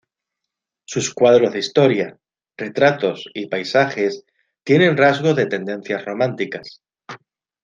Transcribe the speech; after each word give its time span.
Sus 0.85 1.13
cuadros 1.13 1.53
de 1.53 1.59
historia, 1.59 2.17
retratos 2.57 3.29
y 3.35 3.45
paisajes 3.45 4.23
tienen 4.63 4.97
rasgos 4.97 5.35
de 5.35 5.45
tendencias 5.45 6.03
románticas. 6.05 6.81